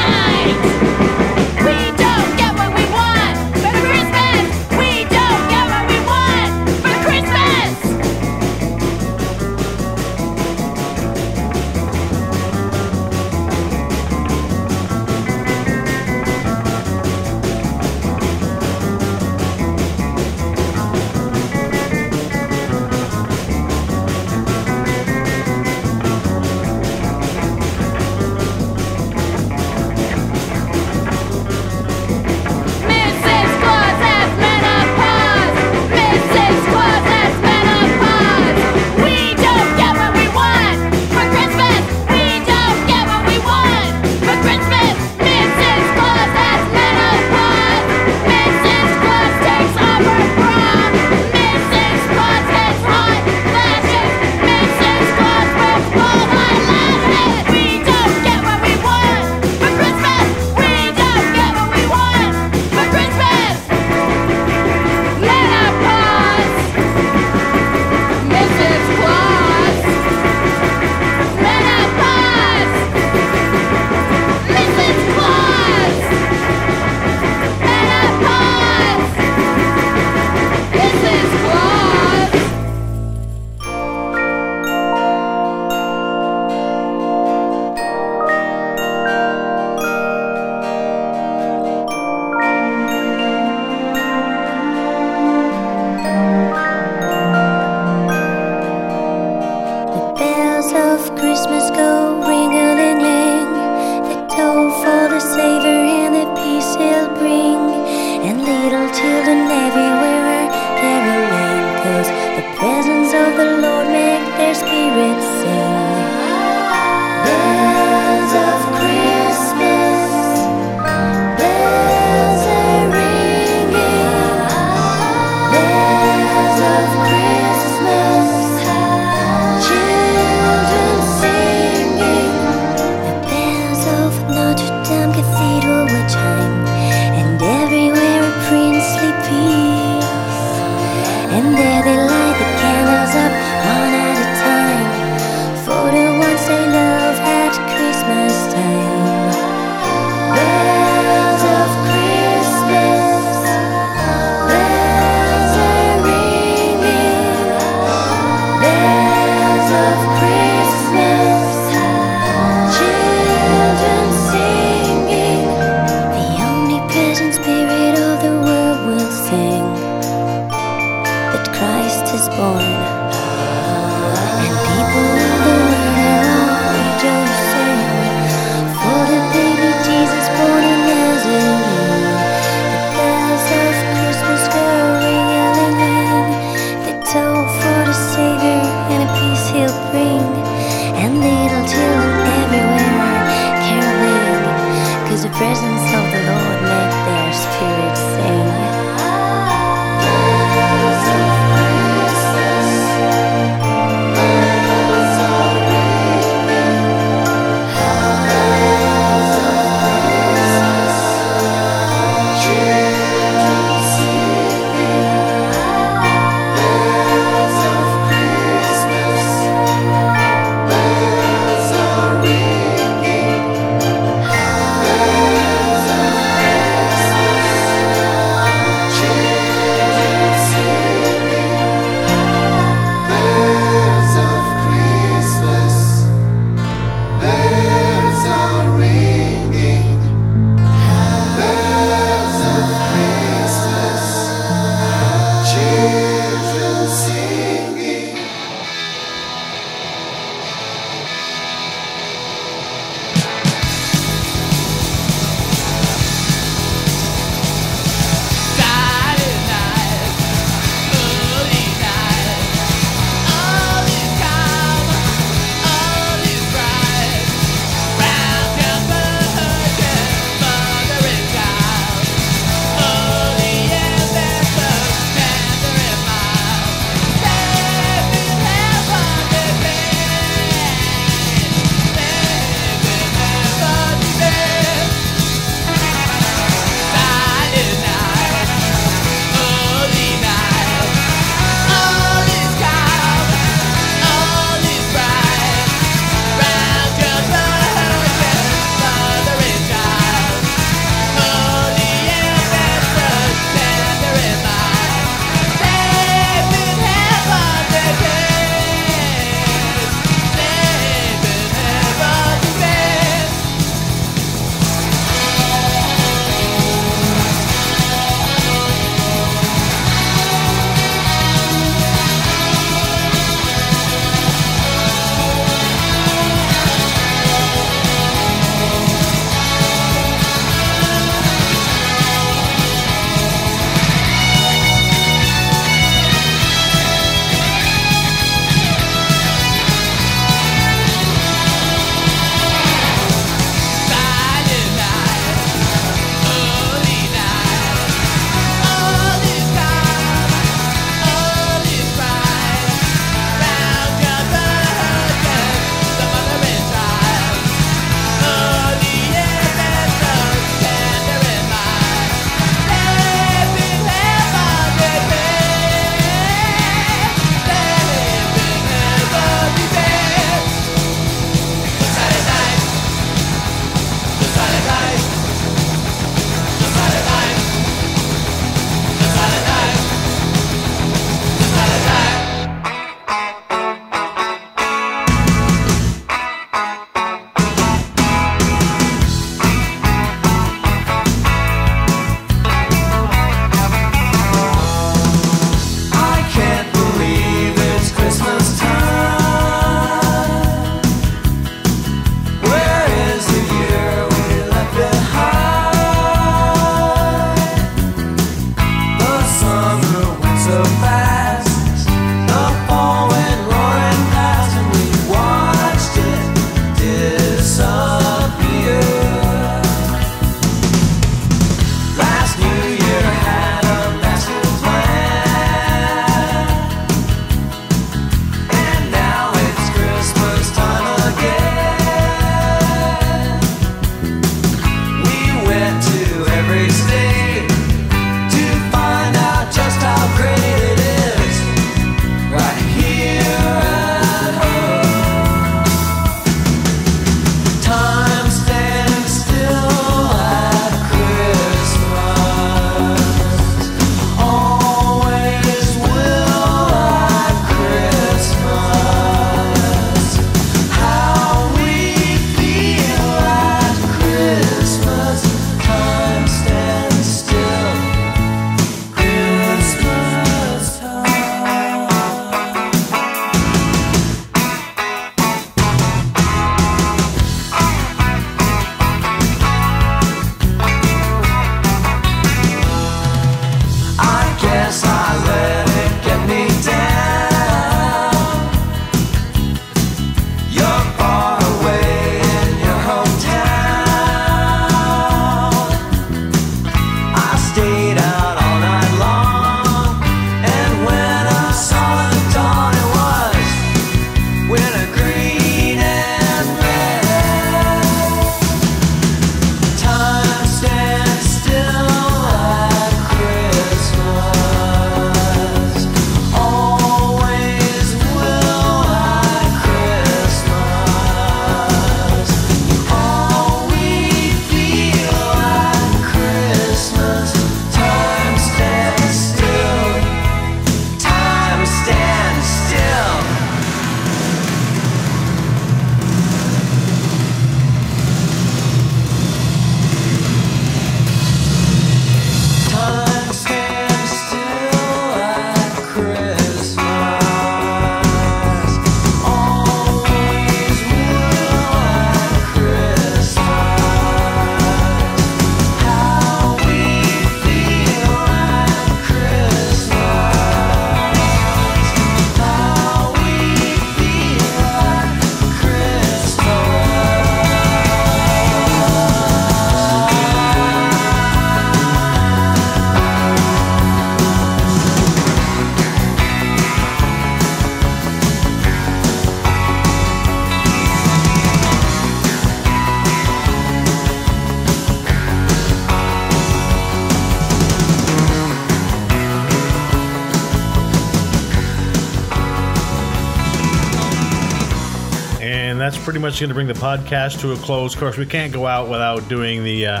Pretty 596.12 596.20
much 596.20 596.40
going 596.40 596.48
to 596.48 596.54
bring 596.54 596.66
the 596.66 596.74
podcast 596.74 597.40
to 597.40 597.52
a 597.52 597.56
close. 597.56 597.94
Of 597.94 598.00
course, 598.00 598.18
we 598.18 598.26
can't 598.26 598.52
go 598.52 598.66
out 598.66 598.90
without 598.90 599.30
doing 599.30 599.64
the 599.64 599.86
uh, 599.86 600.00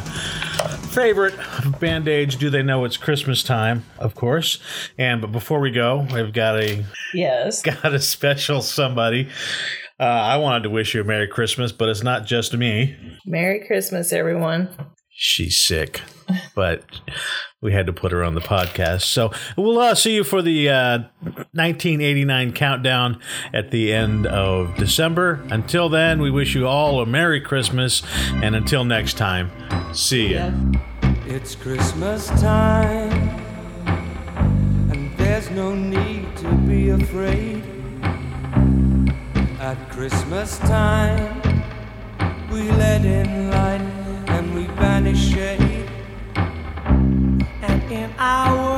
favorite 0.90 1.34
Band 1.80 2.06
Aid's. 2.06 2.36
Do 2.36 2.50
they 2.50 2.62
know 2.62 2.84
it's 2.84 2.98
Christmas 2.98 3.42
time? 3.42 3.86
Of 3.98 4.14
course. 4.14 4.58
And 4.98 5.22
but 5.22 5.32
before 5.32 5.58
we 5.58 5.70
go, 5.70 6.06
we've 6.12 6.34
got 6.34 6.60
a 6.60 6.84
yes, 7.14 7.62
got 7.82 7.94
a 7.94 7.98
special 7.98 8.60
somebody. 8.60 9.30
Uh, 9.98 10.02
I 10.02 10.36
wanted 10.36 10.64
to 10.64 10.68
wish 10.68 10.92
you 10.92 11.00
a 11.00 11.04
Merry 11.04 11.28
Christmas, 11.28 11.72
but 11.72 11.88
it's 11.88 12.02
not 12.02 12.26
just 12.26 12.54
me. 12.54 12.94
Merry 13.24 13.66
Christmas, 13.66 14.12
everyone. 14.12 14.68
She's 15.08 15.56
sick, 15.56 16.02
but 16.54 16.84
we 17.62 17.72
had 17.72 17.86
to 17.86 17.92
put 17.94 18.12
her 18.12 18.22
on 18.22 18.34
the 18.34 18.42
podcast. 18.42 19.04
So 19.04 19.32
we'll 19.56 19.78
uh, 19.78 19.94
see 19.94 20.14
you 20.14 20.24
for 20.24 20.42
the 20.42 20.68
uh, 20.68 20.98
1989 21.54 22.52
countdown 22.54 23.20
at 23.52 23.70
the 23.70 23.92
end 23.92 24.26
of 24.26 24.74
December. 24.76 25.44
Until 25.50 25.90
then, 25.90 26.22
we 26.22 26.30
wish 26.30 26.54
you 26.54 26.66
all 26.66 27.02
a 27.02 27.04
Merry 27.04 27.42
Christmas, 27.42 28.02
and 28.36 28.56
until 28.56 28.84
next 28.84 29.18
time, 29.18 29.50
see 29.92 30.32
ya. 30.32 30.50
It's 31.26 31.54
Christmas 31.54 32.28
time, 32.40 33.12
and 34.90 35.14
there's 35.18 35.50
no 35.50 35.74
need 35.74 36.34
to 36.38 36.50
be 36.66 36.88
afraid. 36.88 37.62
At 39.60 39.76
Christmas 39.90 40.58
time, 40.60 41.42
we 42.50 42.62
let 42.62 43.04
in 43.04 43.50
light 43.50 43.82
and 44.28 44.54
we 44.54 44.68
banish 44.68 45.20
shade. 45.20 45.90
And 46.34 47.92
in 47.92 48.10
our 48.16 48.71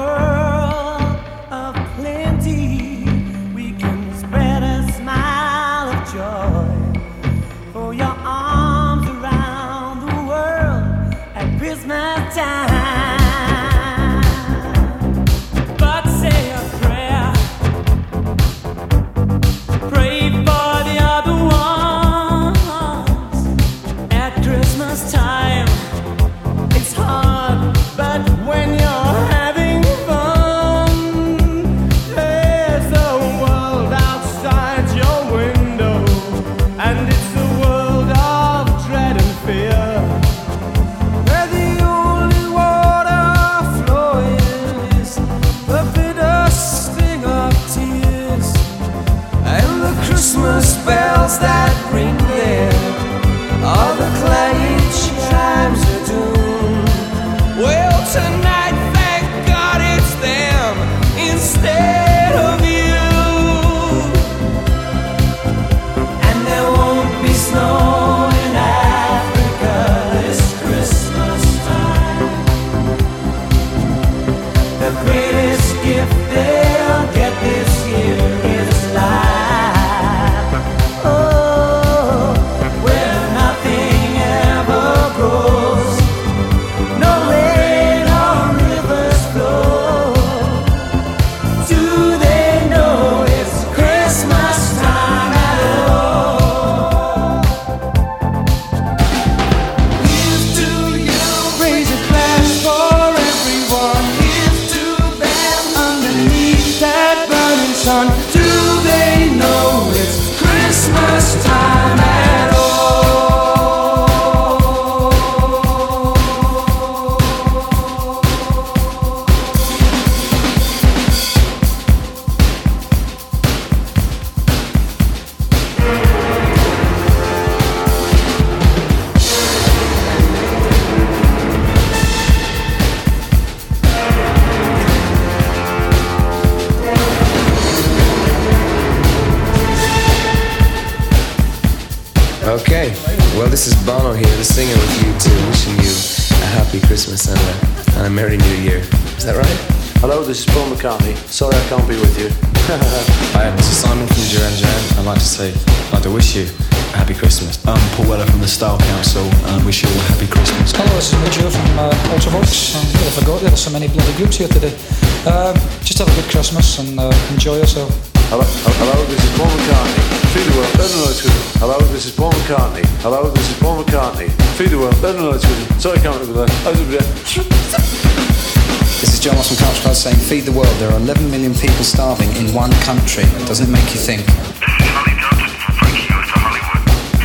Feed 180.24 180.44
the 180.46 180.52
world. 180.52 180.72
There 180.80 180.90
are 180.90 180.96
11 180.96 181.30
million 181.30 181.52
people 181.52 181.84
starving 181.84 182.32
in 182.40 182.48
one 182.54 182.72
country. 182.88 183.24
Doesn't 183.44 183.68
it 183.68 183.72
make 183.72 183.84
you 183.92 184.00
think? 184.00 184.24
This 184.24 184.32
is 184.32 184.88
money 184.96 185.12
for 185.20 185.76
breaking 185.76 186.08
out 186.16 186.24
of 186.24 186.40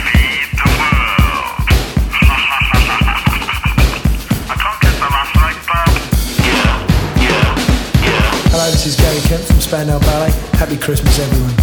Feed 0.03 0.51
the 0.59 0.67
world. 0.67 1.63
I 4.51 4.55
can't 4.59 4.79
get 4.83 4.95
the 4.99 5.07
money, 5.15 5.55
but 5.63 5.87
yeah, 6.43 6.75
yeah, 7.23 8.03
yeah. 8.03 8.51
Hello, 8.51 8.67
this 8.67 8.83
is 8.85 8.99
Gary 8.99 9.23
Kemp 9.31 9.47
from 9.47 9.63
Spandau 9.63 9.99
Ballet. 9.99 10.35
Happy 10.59 10.75
Christmas, 10.75 11.17
everyone. 11.23 11.55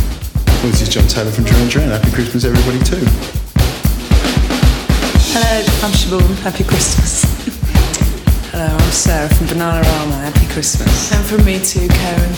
This 0.65 0.81
is 0.81 0.89
John 0.89 1.05
Taylor 1.07 1.31
from 1.31 1.45
Duran 1.45 1.69
Duran. 1.69 1.91
Happy 1.91 2.11
Christmas, 2.17 2.45
everybody, 2.49 2.81
too. 2.81 3.05
Hello, 5.37 5.53
I'm 5.85 5.93
Siobhan. 5.93 6.37
Happy 6.41 6.65
Christmas. 6.65 7.29
Hello, 8.57 8.65
I'm 8.73 8.91
Sarah 8.91 9.29
from 9.29 9.49
Bananarama. 9.49 9.85
Happy 9.85 10.16
Christmas. 10.57 11.13
And 11.13 11.21
from 11.21 11.45
me 11.45 11.61
too, 11.61 11.85
Keren. 11.85 12.33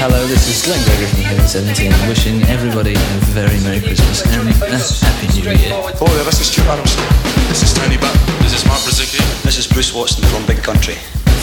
Hello, 0.00 0.16
this 0.24 0.48
is 0.48 0.64
Glenn 0.64 0.80
Gregory 0.88 1.04
from 1.12 1.28
Heaven 1.28 1.44
17, 1.44 1.92
wishing 2.08 2.40
everybody 2.48 2.96
a 2.96 3.16
very 3.36 3.60
Merry 3.60 3.84
Christmas 3.84 4.24
and 4.24 4.48
a 4.48 4.80
Happy 5.04 5.28
New 5.36 5.52
Year. 5.52 5.76
Oh, 6.00 6.08
yeah, 6.08 6.24
this 6.24 6.40
is 6.40 6.48
Stuart 6.48 6.72
Adamson. 6.72 7.04
This 7.52 7.60
is 7.60 7.76
Tony 7.76 8.00
Butler. 8.00 8.32
This 8.40 8.56
is 8.56 8.64
Mark 8.64 8.80
Brzezicki. 8.80 9.20
This 9.44 9.60
is 9.60 9.66
Bruce 9.68 9.92
Watson 9.92 10.24
from 10.32 10.40
Big 10.48 10.64
Country. 10.64 10.94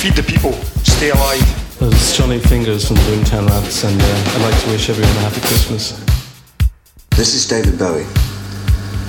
Feed 0.01 0.17
the 0.17 0.25
people. 0.25 0.53
Stay 0.81 1.11
alive. 1.13 1.45
This 1.77 1.93
is 2.09 2.17
Johnny 2.17 2.39
Fingers 2.39 2.87
from 2.87 2.97
the 2.97 3.05
Boomtown 3.05 3.45
Rats, 3.45 3.83
and 3.85 3.93
uh, 3.93 4.33
I'd 4.33 4.41
like 4.41 4.57
to 4.65 4.69
wish 4.73 4.89
everyone 4.89 5.13
a 5.21 5.29
happy 5.29 5.41
Christmas. 5.45 6.01
This 7.13 7.37
is 7.37 7.45
David 7.45 7.77
Bowie. 7.77 8.09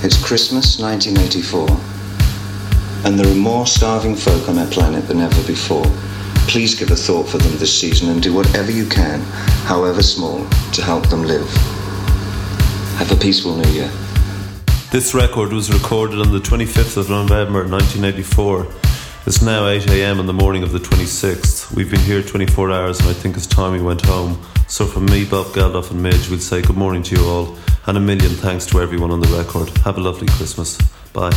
It's 0.05 0.21
Christmas 0.21 0.77
1984, 0.77 1.73
and 3.09 3.17
there 3.17 3.25
are 3.25 3.41
more 3.41 3.65
starving 3.65 4.13
folk 4.13 4.47
on 4.47 4.59
our 4.59 4.69
planet 4.69 5.07
than 5.07 5.21
ever 5.21 5.41
before. 5.49 5.89
Please 6.47 6.75
give 6.75 6.91
a 6.91 6.95
thought 6.95 7.27
for 7.27 7.37
them 7.37 7.57
this 7.57 7.77
season 7.79 8.09
and 8.09 8.21
do 8.21 8.33
whatever 8.33 8.71
you 8.71 8.85
can, 8.85 9.21
however 9.65 10.03
small, 10.03 10.47
to 10.73 10.81
help 10.81 11.09
them 11.09 11.23
live. 11.23 11.49
Have 12.97 13.11
a 13.11 13.15
peaceful 13.15 13.55
new 13.55 13.69
year. 13.71 13.89
This 14.91 15.15
record 15.15 15.51
was 15.51 15.73
recorded 15.73 16.19
on 16.19 16.31
the 16.31 16.39
25th 16.39 16.97
of 16.97 17.09
November 17.09 17.67
1984. 17.67 18.67
It's 19.25 19.41
now 19.41 19.67
8 19.67 19.89
am 19.89 20.19
in 20.19 20.27
the 20.27 20.33
morning 20.33 20.63
of 20.63 20.71
the 20.71 20.79
26th. 20.79 21.73
We've 21.73 21.89
been 21.89 22.01
here 22.01 22.21
24 22.21 22.71
hours 22.71 22.99
and 22.99 23.09
I 23.09 23.13
think 23.13 23.35
it's 23.35 23.47
time 23.47 23.71
we 23.71 23.81
went 23.81 24.05
home. 24.05 24.39
So 24.67 24.85
from 24.85 25.05
me, 25.05 25.25
Bob 25.25 25.47
Geldof 25.47 25.91
and 25.91 26.03
Midge, 26.03 26.29
we'll 26.29 26.39
say 26.39 26.61
good 26.61 26.77
morning 26.77 27.01
to 27.03 27.15
you 27.15 27.25
all 27.25 27.57
and 27.87 27.97
a 27.97 28.01
million 28.01 28.31
thanks 28.31 28.65
to 28.67 28.81
everyone 28.81 29.11
on 29.11 29.21
the 29.21 29.29
record. 29.29 29.69
Have 29.79 29.97
a 29.97 30.01
lovely 30.01 30.27
Christmas. 30.27 30.77
Bye. 31.13 31.31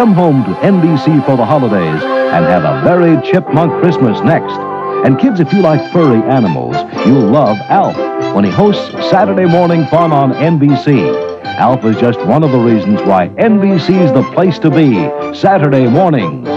Come 0.00 0.14
home 0.14 0.44
to 0.44 0.50
NBC 0.60 1.26
for 1.26 1.36
the 1.36 1.44
holidays 1.44 2.02
and 2.02 2.46
have 2.46 2.64
a 2.64 2.82
very 2.82 3.20
chipmunk 3.20 3.82
Christmas 3.82 4.18
next. 4.22 4.54
And 5.04 5.18
kids, 5.18 5.40
if 5.40 5.52
you 5.52 5.60
like 5.60 5.92
furry 5.92 6.22
animals, 6.22 6.74
you'll 7.06 7.28
love 7.28 7.58
Alf 7.68 8.34
when 8.34 8.44
he 8.44 8.50
hosts 8.50 8.92
Saturday 9.10 9.44
Morning 9.44 9.86
Fun 9.88 10.10
on 10.10 10.32
NBC. 10.32 11.44
Alf 11.44 11.84
is 11.84 11.98
just 11.98 12.18
one 12.20 12.42
of 12.42 12.50
the 12.50 12.58
reasons 12.58 13.02
why 13.02 13.28
NBC's 13.28 14.10
the 14.14 14.22
place 14.32 14.58
to 14.60 14.70
be 14.70 14.94
Saturday 15.38 15.86
mornings. 15.86 16.48